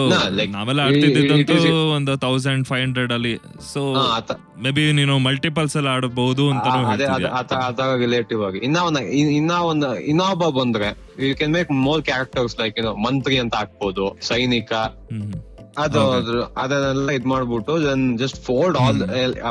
ನಾವೆಲ್ಲ 0.57 0.81
ಆಡ್ತಿದ್ದಂತೂ 0.87 1.57
ಒಂದು 1.97 2.13
ತೌಸಂಡ್ 2.25 2.67
ಫೈವ್ 2.71 2.83
ಹಂಡ್ರೆಡ್ 2.87 3.13
ಅಲ್ಲಿ. 3.17 3.35
ಸೊ 3.73 3.81
ಮೇ 4.65 4.71
ಬಿ 4.77 4.85
ನೀನು 5.01 5.15
ಮಲ್ಟಿಪಲ್ಸ್ 5.29 5.77
ಎಲ್ಲ 5.81 5.91
ಆಡಬಹುದು 5.99 6.45
ಅಂತ 6.53 6.67
ಅದರ 7.71 7.89
ರಿಲೇಟಿವ್ 8.05 8.43
ಆಗಿ. 8.49 8.61
ಇನ್ನ 8.69 8.79
ಒಂದ್ 8.89 9.01
ಇನ್ನ 9.39 9.53
ಒಂದ್ 9.71 9.89
ಇನ್ನೊಬ್ಬ 10.13 10.49
ಬಂದ್ರೆ 10.61 10.91
you 11.29 11.33
can 11.41 11.55
make 11.59 11.71
more 11.89 12.03
characters 12.11 12.57
like 12.63 12.79
ಏನೋ 12.83 12.93
ಮಂತ್ರಿ 13.07 13.39
ಅಂತ 13.45 13.55
ಹಾಕ್ಬೋದು 13.63 14.07
ಸೈನಿಕ. 14.31 14.73
ಅದು 15.85 16.01
ಅದನ್ನೆಲ್ಲ 16.63 17.11
ಇದ್ 17.19 17.29
ಮಾಡ್ಬಿಟ್ಟು 17.33 17.75
just 18.23 18.39
fold 18.49 18.79
all 18.85 19.03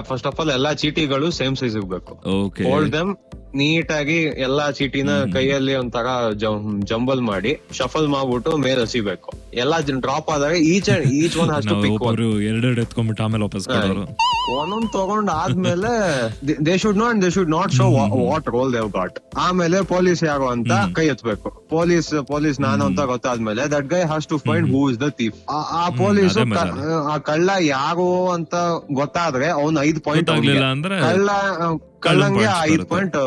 first 0.10 0.28
of 0.32 0.40
all 0.42 0.52
ಎಲ್ಲಾ 0.58 0.74
ಚೀಟಿಗಳು 0.82 1.30
ಸೇಮ್ 1.42 1.56
ಸೈಜ್ 1.62 1.78
ಇರ್ಬೇಕು. 1.82 2.16
ಫೋಲ್ಡ್ 2.68 2.92
ದಮ್ 2.98 3.12
ನೀಟಾಗಿ 3.60 4.18
ಎಲ್ಲಾ 4.48 4.66
ಚೀಟಿನ 4.78 5.12
ಕೈಯಲ್ಲಿ 5.36 5.74
ಒಂಥರ 5.82 6.08
ಜಂಬಲ್ 6.92 7.22
ಮಾಡಿ 7.30 7.52
ಶಫಲ್ 7.78 8.08
ಮಾಡ್ಬಿಟ್ಟು 8.14 8.52
ಮೇಲ್ 8.66 8.82
ಹಸಿಬೇಕು. 8.84 9.30
ಎಲ್ಲಾ 9.64 9.78
ಡ್ರಾಪ್ 10.06 10.30
ಆದಾಗ 10.36 10.56
each 10.74 10.90
each 11.20 11.38
one 11.44 11.50
has 11.54 11.68
to 11.72 11.78
pick 11.86 11.94
one 11.96 12.08
ಒಬ್ಬರು 12.10 12.28
ಎರಡೆರಡು 12.50 12.82
ಎತ್ಕೊಂಡ್ಬಿಟ್ಟು 12.86 13.24
ಆಮೇಲೆ 13.28 13.44
ವಾಪಸ್ 13.48 13.68
ಕೊಡೋರು. 13.72 14.06
ಒಂದೊಂದ್ 14.60 14.88
ತಗೊಂಡ್ 14.96 15.30
ಆದ್ಮೇಲೆ 15.42 15.92
they 16.68 16.76
should 16.84 17.00
not 17.04 17.18
they 17.24 17.30
should 17.36 17.52
not 17.56 17.74
show 17.80 17.88
what 18.30 18.48
role 18.56 18.72
they've 18.78 18.90
got 18.98 19.18
ಆಮೇಲೆ 19.46 19.78
ಪೊಲೀಸ್ 19.94 20.24
ಯಾರು 20.30 20.48
ಅಂತ 20.56 20.72
ಕೈ 20.98 21.06
ಎತ್ಬೇಕು. 21.14 21.50
ಪೊಲೀಸ್ 21.76 22.10
ಪೊಲೀಸ್ 22.32 22.58
ನಾನು 22.68 22.82
ಅಂತ 22.90 23.02
ಗೊತ್ತಾದ್ಮೇಲೆ 23.14 23.66
that 23.76 23.88
guy 23.96 24.02
has 24.12 24.28
to 24.34 24.40
find 24.48 24.70
who 24.76 24.82
is 24.94 25.00
the 25.06 25.10
thief 25.20 25.38
ಆ 25.82 25.86
ಪೊಲೀಸ್ 26.04 26.38
ಆ 27.14 27.18
ಕಳ್ಳ 27.30 27.50
ಯಾರು 27.76 28.10
ಅಂತ 28.38 28.56
ಗೊತ್ತಾದ್ರೆ 29.02 29.50
ಅವ್ನ 29.62 29.78
ಐದ್ 29.90 30.02
ಪಾಯಿಂಟ್ 30.10 30.32
ಆಗ್ಲಿಲ್ಲ 30.36 30.68
ಅಂದ್ರೆ 30.78 30.98
ಕಳ್ಳ 31.08 31.30
ಕಳ್ಳಂಗೆ 32.06 32.48
ಐದು. 32.72 32.86
ಪಾಯಿಂಟ್. 32.94 33.18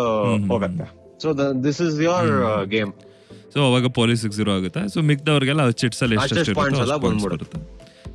ಹೋಗತ್ತೆ. 0.52 0.86
So 1.22 1.28
this 1.66 1.80
is 1.86 1.96
your 2.08 2.30
game 2.74 2.92
so 3.54 3.60
ಅವಾಗ 3.68 3.86
ಪೊಲೀಸ್ 3.98 4.22
ಝೀರೋ 4.36 4.52
ಆಗುತ್ತೆ. 4.58 4.80
ಸೊ 4.92 4.98
ಮಿಕ್ದವ್ರಿಗೆಲ್ಲ 5.10 5.64
ಚಿಟ್ಸ್ 5.80 6.02
ಅಲ್ಲಿ 6.04 6.16
ಎಷ್ಟು 6.20 6.54
ಬಂದ್ಬಿಡುತ್ತೆ. 7.06 7.58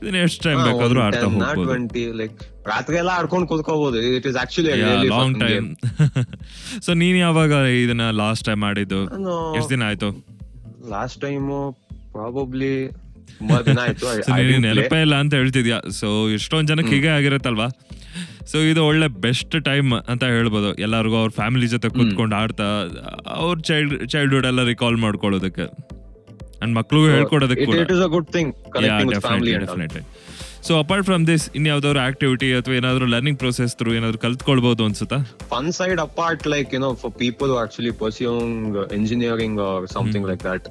ಇದನ್ನ 0.01 0.17
ಎಷ್ಟು 0.25 0.41
ಟೈಮ್ 0.45 0.59
ಬೇಕಾದ್ರೂ 0.67 0.99
ಆಡ್ತಾ 1.05 1.25
ಹೋಗ್ಬೋದು. 1.31 1.71
ಲೈಕ್ 2.19 2.35
ರಾತ್ರಿ 2.71 2.95
ಎಲ್ಲ 3.01 3.11
ಆಡ್ಕೊಂಡ್ 3.19 3.45
ಕೂತ್ಕೋಬಹುದು 3.51 3.99
it 4.17 4.27
is 4.31 4.37
actually 4.43 4.73
long 5.13 5.37
time 5.43 5.67
so 6.85 6.91
ನೀನ್ 7.01 7.17
ಯಾವಾಗ 7.25 7.51
ಇದನ್ನ 7.83 8.05
ಲಾಸ್ಟ್ 8.21 8.45
ಟೈಮ್ 8.49 8.63
ಆಡಿದ್ದು? 8.69 9.01
ಎಷ್ಟು 9.59 9.71
ದಿನ 9.75 9.83
ಆಯ್ತು? 9.89 10.09
ಲಾಸ್ಟ್ 10.95 11.19
ಟೈಮ್ 11.25 11.47
ಪ್ರಾಬಬ್ಲಿ 12.15 12.73
ನೆನಪೇ 14.65 14.99
ಇಲ್ಲ 15.05 15.15
ಅಂತ 15.23 15.33
ಹೇಳ್ತಿದ್ಯಾ? 15.39 15.77
ಸೊ 15.99 16.07
ಎಷ್ಟೊಂದ್ 16.37 16.69
ಜನಕ್ಕೆ 16.71 16.93
ಹೀಗೆ 16.95 17.11
ಆಗಿರತ್ತಲ್ವಾ? 17.17 17.67
ಸೊ 18.51 18.57
ಇದು 18.71 18.81
ಒಳ್ಳೆ 18.89 19.07
ಬೆಸ್ಟ್ 19.25 19.55
ಟೈಮ್ 19.69 19.91
ಅಂತ 20.11 20.23
ಹೇಳ್ಬೋದು. 20.35 20.69
ಎಲ್ಲರಿಗೂ 20.85 21.17
ಅವ್ರ 21.21 21.31
ಫ್ಯಾಮಿಲಿ 21.39 21.67
ಜೊತೆ 21.75 21.89
ಕೂತ್ಕೊಂಡು 21.97 22.35
ಆಡ್ತಾ 22.41 22.67
ಅವ್ರ 23.41 23.55
ಚೈಲ್ಡ್ 23.69 23.95
ಚೈಲ್ಡ್ಹುಡ್ 24.13 24.47
ಎಲ್ಲ 24.51 24.63
ರಿಕಾಲ್ 24.73 24.97
ಮಾಡ್ಕೊಳ್ಳೋದಕ್ಕೆ. 25.05 25.67
ಅಂಡ್ 26.63 26.73
ಮಕ್ಳಿಗೂ 26.79 27.07
ಹೇಳ್ಕೊಡೋದಕ್ಕೆ 27.15 27.65
definitely 29.15 30.01
so 30.67 30.71
apart 30.83 31.05
from 31.09 31.23
this 31.27 31.43
ಇನ್ಯಾವ್ದಾದ್ರು 31.57 31.99
activity 32.07 32.47
ಅಥವಾ 32.57 32.73
ಏನಾದ್ರು 32.79 33.05
ಲರ್ನಿಂಗ್ 33.13 33.37
ಪ್ರೊಸೆಸ್ 33.43 33.73
ಥ್ರೂ 33.79 33.89
ಏನಾದ್ರು 33.99 34.19
ಕಲ್ತ್ಕೊಳ್ಬಹುದು 34.23 34.81
ಅನ್ಸುತ್ತಾ? 34.87 35.17
Fun 35.53 35.69
side 35.77 35.99
apart 36.07 36.43
like 36.53 36.73
you 36.75 36.79
know 36.85 36.89
for 37.03 37.13
people 37.23 37.51
actually 37.61 37.91
pursuing 38.01 38.75
actually 38.75 38.91
pursuing 38.91 38.97
engineering 38.99 39.53
or 39.67 39.87
something 39.95 40.23
like 40.29 40.43
that, 40.49 40.63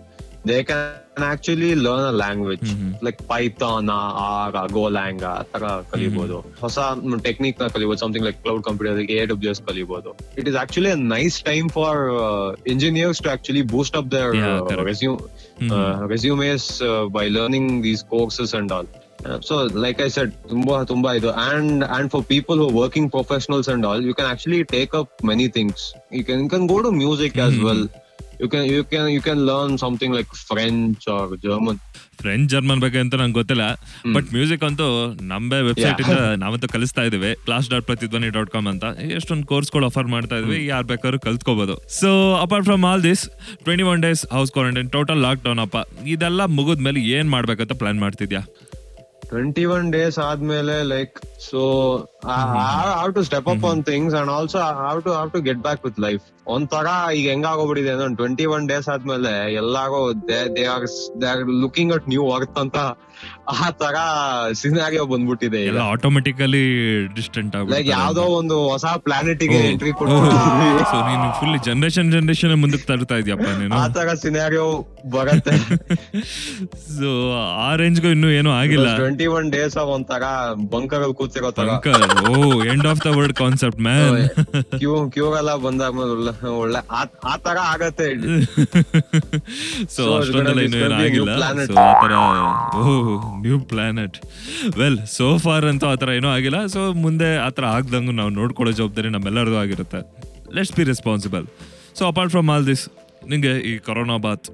they 0.48 0.62
can 0.64 0.84
actually 1.26 1.70
learn 1.76 2.02
a 2.04 2.14
language 2.14 2.66
like 3.02 3.18
Python, 3.30 3.88
R, 3.90 4.68
Golang, 4.74 5.18
ಆ 5.30 5.34
ತರ 5.52 5.64
ಕಲಿಬಹುದು 5.92 6.36
ಹೊಸ 6.62 6.76
ಟೆಕ್ನಿಕ್ನ 7.26 7.66
ಕಲಿಬಹುದು 7.74 8.00
something 8.02 8.26
like 8.28 8.38
cloud 8.44 8.62
computer 8.68 9.00
A 9.16 9.26
W 9.32 9.50
S 9.54 9.62
ಕಲಿಬಹುದು 9.68 10.10
it 10.40 10.48
is 10.52 10.58
actually 10.62 10.92
a 10.96 11.00
nice 11.14 11.38
time 11.50 11.68
for 11.78 12.00
engineers 12.74 13.20
to 13.26 13.30
actually 13.36 13.64
boost 13.74 13.98
up 14.02 14.10
their 14.16 14.32
Yeah, 14.38 14.56
correct. 14.70 14.86
Resume 14.90 15.18
resumes 16.14 16.66
by 17.16 17.26
learning 17.36 17.70
these 17.86 18.02
courses 18.14 18.54
and 18.60 18.72
all 18.76 18.88
so 19.48 19.54
like 19.84 20.00
I 20.04 20.08
said 20.16 20.32
ತುಂಬಾ 20.50 20.76
ತುಂಬಾ 20.90 21.12
ಇದು 21.18 21.30
and 21.46 21.84
and 21.96 22.10
for 22.14 22.24
people 22.34 22.58
who 22.64 22.68
working 22.80 23.08
professionals 23.16 23.70
and 23.74 23.86
all 23.88 24.04
you 24.08 24.14
can 24.18 24.30
actually 24.34 24.60
take 24.76 24.94
up 25.00 25.14
many 25.30 25.48
things 25.56 25.86
you 26.18 26.22
can 26.28 26.42
you 26.44 26.50
can 26.54 26.66
go 26.74 26.78
to 26.86 26.92
music 27.02 27.38
as 27.46 27.56
well 27.66 27.84
you 28.42 28.46
can 28.52 28.66
you 28.72 28.82
can 28.90 29.08
you 29.14 29.20
can 29.26 29.40
learn 29.48 29.76
something 29.82 30.14
like 30.16 30.32
French 30.50 31.06
or 31.14 31.32
German 31.44 31.78
French 32.20 32.46
German 32.52 32.80
ಬಗ್ಗೆ 32.84 32.98
ಅಂತ 33.04 33.14
ನಂಗೆ 33.20 33.36
ಗೊತ್ತಿಲ್ಲ. 33.38 33.64
But 34.14 34.28
music 34.36 34.64
ಅಂತೂ 34.68 34.86
ನಮ್ಮ 35.32 35.58
website 35.68 36.00
ಇಂದ 36.04 36.14
ನಾವಂತೂ 36.42 36.68
ಕಲಿಸ್ತಾ 36.74 37.02
ಇದೀವಿ 37.08 37.30
class 37.46 37.68
dot 37.72 37.86
Prathidhvani 37.90 38.30
dot 38.36 38.50
com 38.54 38.68
ಅಂತ. 38.72 38.84
ಎಷ್ಟೊಂದು 39.18 39.46
ಕೋರ್ಸ್ಗಳು 39.52 39.86
ಆಫರ್ 39.90 40.08
ಮಾಡ್ತಾ 40.14 40.38
ಇದ್ವಿ 40.40 40.58
ಯಾರು 40.72 40.86
ಬೇಕಾದ್ರೂ 40.92 41.20
ಕಲ್ತ್ಕೋಬಹುದು 41.26 41.76
so 42.00 42.10
apart 42.44 42.66
from 42.70 42.86
all 42.90 43.04
this 43.10 43.22
twenty 43.66 43.86
one 43.92 44.02
days 44.06 44.22
house 44.36 44.52
quarantine 44.56 44.90
total 44.96 45.22
lockdown 45.48 45.62
ಅಪ್ಪ. 45.66 45.76
ಇದೆಲ್ಲ 46.14 46.46
ಮುಗಿದ್ಮೇಲೆ 46.58 47.02
ಏನ್ 47.18 47.30
ಮಾಡ್ಬೇಕಂತ 47.36 47.76
ಪ್ಲಾನ್ 47.82 48.00
ಮಾಡ್ತಿದ್ಯಾ? 48.06 48.42
ಟ್ವೆಂಟಿ 49.30 49.64
ಒನ್ 49.74 49.86
ಡೇಸ್ 49.94 50.18
ಆದ್ಮೇಲೆ 50.26 50.74
like 50.92 51.16
so 51.48 51.60
have 52.28 53.10
to 53.16 53.22
step 53.28 53.48
up 53.52 53.64
on 53.70 53.82
things 53.88 54.14
and 54.20 54.30
also 54.36 54.58
have 54.82 55.00
to 55.06 55.12
have 55.18 55.30
to 55.34 55.40
get 55.48 55.60
back 55.66 55.82
with 55.86 55.98
life 56.06 56.22
ಒಂಥರ 56.48 56.88
ಈಗ 57.14 57.26
ಹೆಂಗಾಗೋಗ್ಬಿಟ್ಟಿದೆ 57.32 57.90
ಅಂದ್ರೆ 57.94 58.16
ಟ್ವೆಂಟಿ 58.16 58.44
ಒನ್ 58.54 58.64
ಡೇಸ್ 58.70 58.88
ಆದ್ಮೇಲೆ 58.88 59.32
ಎಲ್ಲಾರು 59.60 59.98
they 60.28 60.38
are 60.74 60.86
they 61.20 61.26
are 61.32 61.42
looking 61.64 61.92
at 61.96 62.08
new 62.08 62.24
world 62.30 62.58
ಅಂತ 62.64 62.78
ಆ 63.54 63.68
ತರ 63.80 63.96
ಸಿನಾರಿಯೋ 64.60 65.04
ಬಂದ್ಬಿಟ್ಟಿದೆ 65.12 65.60
ಎಲ್ಲ 65.68 65.82
ಆಟೋಮೆಟಿಕಲಿ 65.94 66.62
ಡಿಸ್ಟೆಂಟ್ 67.16 67.54
ಲೈಕ್ 67.72 67.88
ಯಾವ್ದೋ 67.92 68.24
ಒಂದು 68.40 68.56
ಹೊಸ 68.70 68.86
ಪ್ಲಾನೆಟ್ಗೆ 69.06 69.58
ಎಂಟ್ರಿ 69.70 69.92
ಸೊ 70.90 70.98
ನೀನು 71.08 71.26
ಫುಲ್ 71.38 71.56
ಜನರೇಷನ್ 71.68 72.10
ಜನರೇಷನ್ 72.12 72.54
ಮುಂದಕ್ಕೆ 72.62 72.86
ತರ್ತಾ 72.90 73.16
ಇದೀಯಪ್ಪ 73.22 73.48
ನೀನು? 73.60 73.72
ಆ 73.74 73.84
ತರ 73.88 74.14
ಸಿನಾರಿಯೋ 74.24 74.66
ಬರತ್ತೆ. 75.14 75.54
ಸೊ 76.94 77.08
ಆ 77.60 77.68
ರೇಂಜ್ 77.80 77.98
ಗೂ 78.00 78.08
ಇನ್ನೂ 78.16 78.28
ಏನೂ 78.38 78.50
ಆಗಿಲ್ಲ. 78.52 78.88
ಟ್ವೆಂಟಿ 78.96 79.26
ಒನ್ 79.36 79.48
ಡೇಸ್ 79.52 79.76
ಒಂಥರ 79.94 80.24
ಬಂಕರ್ 80.72 81.06
ಕೂತಿರೋ 81.20 81.50
ತರ 81.50 81.68
ಓ 82.30 82.34
end 82.72 82.86
of 82.86 83.02
the 83.06 83.12
world 83.16 83.36
concept 83.36 83.80
man 83.88 84.16
queue 84.78 84.94
queue 85.16 85.28
ಎಲ್ಲ 85.40 85.54
ಬಂದಾದ್ಮೇಲೆ 85.66 86.34
ಒಳ್ಳೆ- 86.58 86.84
ಆ- 86.90 87.14
ಆ 87.24 87.36
ತರ 87.36 87.56
ಆಗತ್ತೆ 87.72 88.06
ಸೊ 88.08 88.24
So, 89.96 90.04
it's 90.04 90.18
ಅಷ್ಟೊಂದೆಲ್ಲ 90.18 90.60
gonna 90.60 90.60
be- 90.60 90.64
ಇನ್ನೂ 90.64 90.78
it's 90.78 90.84
gonna 90.84 90.98
be 90.98 91.06
a 91.06 91.08
new 91.08 91.08
ಏನಾಗಿಲ್ಲ 91.08 91.32
planet. 91.38 91.70
ಸೊ 91.72 91.80
ಆತರ 91.86 92.12
ಓ 92.80 92.84
new 93.40 93.58
planet 93.60 94.16
well 94.78 94.98
so 95.16 95.38
far 95.38 95.64
ಅಂತೂ 95.64 95.86
ಆತರ 95.86 96.08
ಏನೂ 96.10 96.28
ಆಗಿಲ್ಲ. 96.28 96.66
ಸೊ 96.66 96.92
ಮುಂದೆ 97.04 97.36
ಆತರ 97.38 97.64
ಆಗ್ದಂಗೂ 97.76 98.12
ನಾವು 98.12 98.28
ನೋಡ್ಕೊಳ್ಳೋ 98.30 98.72
ಜವಾಬ್ದಾರಿ 98.72 99.08
ನಮ್ಮೆಲ್ಲರದು 99.08 99.58
ಆಗಿರುತ್ತೆ. 99.58 100.00
Let's 100.54 100.76
be 100.76 100.84
responsible 100.84 101.46
so 101.98 102.06
apart 102.06 102.30
from 102.30 102.50
all 102.50 102.66
this 102.66 102.84
ನಿಂಗೆ 103.28 103.54
ಈ 103.70 103.78
ಕೊರೋನಾ 103.78 104.16
ಬಾತ್ 104.18 104.48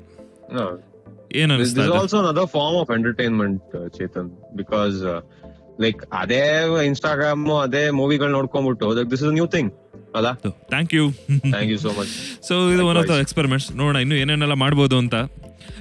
ಏನ್ 1.36 1.50
This 1.50 1.54
ಅನಿಸ್ತಾ 1.54 1.82
is 1.82 1.88
ಇದೆ? 1.88 1.98
also 1.98 2.16
another 2.18 2.46
form 2.46 2.74
of 2.82 2.90
entertainment, 2.90 3.62
uh, 3.74 3.88
Chetan, 3.96 4.26
because 4.56 5.04
uh, 5.04 5.20
like 5.82 6.00
ಅದೇ 6.22 6.42
ಇನ್ಸ್ಟಾಗ್ರಾಮ್ 6.90 7.44
ಅದೇ 7.66 7.82
ಮೂವಿಗಳು 8.00 8.32
ನೋಡ್ಕೊಂಡ್ಬಿಟ್ಟು 8.38 9.10
ದಿಸ್ 9.12 9.22
ಇಸ್ 9.26 9.32
ನ್ಯೂ 9.38 9.46
ಥಿಂಗ್ 9.54 9.70
ಅಲ್ಲ? 10.18 10.28
Thank 10.72 10.92
you 10.96 11.04
thank 11.54 11.70
you 11.72 11.78
so 11.84 11.92
much 11.96 12.10
so 12.48 12.56
ಇದು 12.74 12.82
ಒನ್ 12.90 12.98
ಆಫ್ 13.00 13.08
ದ. 13.10 13.16
ಎಕ್ಸ್ಪೆರಿಮೆಂಟ್ಸ್ 13.24 13.66
ನೋಡೋಣ 13.80 13.96
ಇನ್ನು 14.04 14.16
ಏನೇನೆಲ್ಲ 14.22 14.56
ಮಾಡ್ಬೋದು 14.64 14.96
ಅಂತ. 15.02 15.14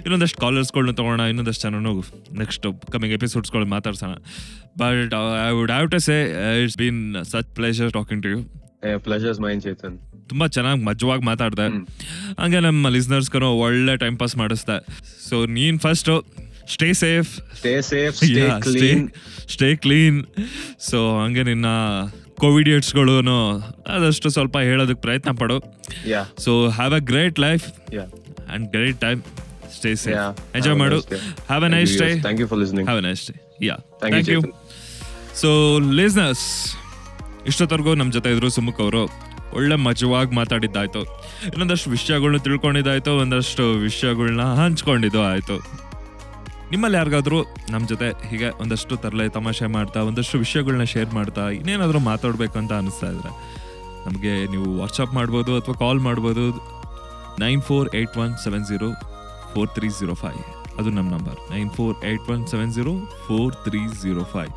ಇನ್ನೊಂದಷ್ಟು 0.06 0.40
ಕಾಲರ್ಸ್ಗಳನ್ನ 0.44 0.94
ತಗೋಣ 1.00 1.22
ಇನ್ನೊಂದಷ್ಟು 1.32 1.64
ಜನ 1.66 1.76
ನೆಕ್ಸ್ಟ್ 2.42 2.66
ಕಮಿಂಗ್ 2.94 3.14
ಎಪಿಸೋಡ್ಸ್ಗಳು 3.18 3.68
ಮಾತಾಡ್ಸೋಣ. 3.76 4.14
But 4.82 5.14
I 5.48 5.52
would 5.60 5.74
have 5.76 5.90
to 5.96 6.00
say 6.08 6.16
it's 6.64 6.78
been 6.82 7.02
such 7.34 7.52
pleasure 7.60 7.92
talking 8.00 8.24
to 8.26 8.32
you 8.34 8.40
pleasure's 9.08 9.40
mine 9.46 9.62
Chetan 9.66 9.96
ತುಂಬಾ 10.32 10.46
ಚೆನ್ನಾಗಿ 10.56 10.82
ಮಜವಾಗಿ 10.88 11.24
ಮಾತಾಡ್ದೆ. 11.30 11.66
ಹಂಗೆ 12.42 12.60
ನಮ್ಮ 12.66 12.90
ಲಿಸ್ನರ್ಸ್ಗೂ 12.96 13.50
ಒಳ್ಳೆ 13.66 13.94
ಟೈಮ್ 14.04 14.18
ಪಾಸ್ 14.22 14.36
ಮಾಡಿಸ್ದೆ. 14.42 14.78
ಸೊ 15.30 15.36
ನೀನು 15.58 15.78
first 15.86 16.10
stay 16.68 16.94
safe 16.94 17.58
stay 17.58 17.82
safe 17.82 18.16
stay 18.16 18.50
clean 18.60 19.10
stay 19.50 19.76
clean 19.76 20.26
so 20.80 21.20
ಹಂಗೆ 21.20 21.44
ನಿನ್ನ 21.44 21.66
ಕೋವಿಡಿಯಟ್ಸ್ಗಳು 22.38 23.38
ಆದಷ್ಟು 23.88 24.30
ಸ್ವಲ್ಪ 24.30 24.58
ಹೇಳೋದಕ್ಕೆ 24.58 25.02
ಪ್ರಯತ್ನ 25.02 25.32
ಪಡು. 25.32 25.60
So 26.44 26.70
have 26.70 26.94
a 26.94 26.98
great 26.98 27.40
life 27.40 27.66
and 28.50 28.72
great 28.72 29.02
time 29.02 29.22
stay 29.76 29.96
safe 29.96 30.56
enjoy 30.56 30.78
ಮಾಡು. 30.78 31.00
Have 31.00 31.66
a 31.66 31.68
nice 31.68 31.98
day 32.00 32.20
thank 32.20 32.42
you 32.42 32.48
for 32.48 32.60
listening 32.60 32.90
have 32.90 33.06
a 33.06 33.10
nice 33.10 33.32
day 33.32 33.66
yeah 33.66 33.76
Thank 33.76 34.16
you, 34.16 34.24
thank 34.24 34.48
you. 34.48 34.56
So 35.42 35.80
listeners 35.92 36.76
ಇಷ್ಟೊತ್ತರೆಗೂ 37.48 37.94
ನಮ್ಮ 37.96 38.12
ಜೊತೆ 38.12 38.32
ಇದ್ರು 38.32 38.50
ಸುಮುಖ್ 38.50 38.82
ಅವರು. 38.82 39.34
ಒಳ್ಳೆ 39.54 39.76
ಮಜವಾಗಿ 39.76 40.36
ಮಾತಾಡಿದ್ದಾಯ್ತು. 40.36 41.02
ಇನ್ನೊಂದಷ್ಟು 41.46 41.90
ವಿಷಯಗಳನ್ನ 41.90 42.38
ತಿಳ್ಕೊಂಡಿದ್ದಾಯ್ತು. 42.38 43.12
ಒಂದಷ್ಟು 43.12 43.74
ವಿಷಯಗಳನ್ನ 43.74 44.42
ಹಂಚ್ಕೊಂಡಿದ್ದು 44.42 45.22
ಆಯ್ತು. 45.22 45.83
ನಿಮ್ಮಲ್ಲಿ 46.72 46.98
ಯಾರಿಗಾದರೂ 47.00 47.40
ನಮ್ಮ 47.74 47.84
ಜೊತೆ 47.92 48.08
ಹೀಗೆ 48.30 48.50
ಒಂದಷ್ಟು 48.64 48.94
ತರಲೆ 49.04 49.26
ತಮಾಷೆ 49.38 49.68
ಮಾಡ್ತಾ, 49.76 50.00
ಒಂದಷ್ಟು 50.10 50.38
ವಿಷಯಗಳನ್ನ 50.44 50.86
ಶೇರ್ 50.94 51.12
ಮಾಡ್ತಾ, 51.18 51.44
ಇನ್ನೇನಾದರೂ 51.60 52.00
ಮಾತಾಡಬೇಕು 52.12 52.58
ಅಂತ 52.62 52.74
ಅನಿಸ್ತಾ 52.82 53.10
ಇದ್ರೆ 53.16 53.32
ನಮಗೆ 54.06 54.34
ನೀವು 54.54 54.68
ವಾಟ್ಸಪ್ 54.80 55.14
ಮಾಡ್ಬೋದು 55.20 55.52
ಅಥವಾ 55.60 55.76
ಕಾಲ್ 55.84 56.02
ಮಾಡ್ಬೋದು. 56.08 56.46
Nine 57.44 57.62
four 57.70 57.90
eight 58.00 58.18
one 58.24 58.34
seven 58.44 58.66
zero 58.72 58.90
four 59.54 59.70
three 59.76 59.90
zero 60.00 60.16
five. 60.24 60.42
ಅದು 60.80 60.90
ನಮ್ಮ 60.98 61.10
number. 61.16 61.38
Nine 61.54 61.70
four 61.78 61.96
eight 62.10 62.30
one 62.34 62.44
seven 62.54 62.72
zero 62.78 62.94
four 63.28 63.54
three 63.66 63.82
zero 64.02 64.24
five. 64.34 64.54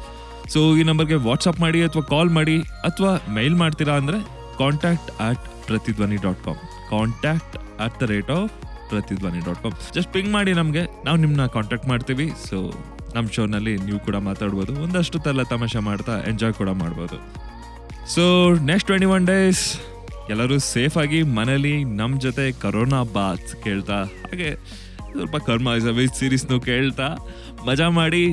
So 0.52 0.60
ಈ 0.80 0.82
ನಂಬರ್ಗೆ 0.90 1.18
ವಾಟ್ಸಪ್ 1.28 1.60
ಮಾಡಿ 1.64 1.80
ಅಥವಾ 1.88 2.04
ಕಾಲ್ 2.12 2.30
ಮಾಡಿ 2.38 2.56
ಅಥವಾ 2.88 3.12
ಮೇಲ್ 3.38 3.56
ಮಾಡ್ತೀರಾ 3.62 3.96
ಅಂದರೆ 4.00 4.18
contact 4.62 5.10
at 5.26 5.44
Prathidhvani 5.68 6.18
dot 6.26 6.42
com 6.44 6.60
contact 6.90 7.56
at 7.86 7.96
the 8.02 8.10
rate 8.12 8.30
of 8.38 8.52
Prathidhvani 8.92 9.40
dot 9.48 9.60
com 9.64 9.74
just 9.96 10.12
ping 10.16 10.30
ಮಾಡಿ 10.36 10.54
ನಮಗೆ. 10.60 10.84
ನಾವು 11.06 11.18
ನಿಮ್ಮನ್ನ 11.24 11.46
ಕಾಂಟ್ಯಾಕ್ಟ್ 11.56 11.88
ಮಾಡ್ತೀವಿ. 11.92 12.28
ಸೊ 12.48 12.58
ನಮ್ಮ 13.16 13.26
ಶೋನಲ್ಲಿ 13.36 13.74
ನೀವು 13.88 13.98
ಕೂಡ 14.06 14.16
ಮಾತಾಡ್ಬೋದು. 14.28 14.72
ಒಂದಷ್ಟು 14.84 15.18
ತಲ್ಲ 15.26 15.42
ತಮಾಷೆ 15.52 15.82
ಮಾಡ್ತಾ 15.90 16.14
ಎಂಜಾಯ್ 16.30 16.54
ಕೂಡ 16.62 16.70
ಮಾಡ್ಬೋದು. 16.84 17.18
So 18.14 18.24
next 18.70 18.88
twenty 18.90 19.08
one 19.16 19.26
days 19.32 19.62
ಎಲ್ಲರೂ 20.32 20.56
ಸೇಫಾಗಿ 20.74 21.20
ಮನೇಲಿ 21.38 21.72
ನಮ್ಮ 22.00 22.20
ಜೊತೆ 22.26 22.44
ಕರೋನಾ 22.62 23.00
ಬಾತ್ 23.16 23.50
ಕೇಳ್ತಾ. 23.64 23.98
ಹಾಗೆ 24.30 24.50
ಸ್ವಲ್ಪ 25.12 25.36
ಕರ್ಮ 25.48 25.68
ಇಸ್ 25.78 25.86
ಅ 25.90 25.94
ಸೀರೀಸ್ನು 26.20 26.56
ಕೇಳ್ತಾ. 26.68 27.08
ಮಜಾ 27.68 27.88
ಮಾಡಿ. 28.00 28.24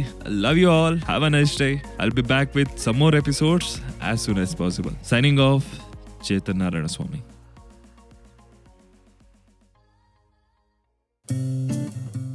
Love 0.46 0.60
you 0.64 0.70
all 0.80 0.98
have 1.10 1.26
a 1.30 1.32
nice 1.38 1.54
day 1.62 1.70
I'll 2.04 2.16
be 2.20 2.26
back 2.34 2.50
with 2.60 2.74
some 2.86 3.00
more 3.04 3.18
episodes 3.22 3.72
as 4.12 4.26
soon 4.26 4.42
as 4.46 4.56
possible 4.64 4.96
signing 5.14 5.42
off 5.52 5.70
Chetan 6.30 6.60
Narayana 6.64 6.90
Swamy 6.96 7.22